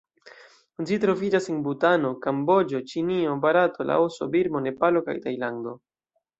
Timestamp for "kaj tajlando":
5.11-5.79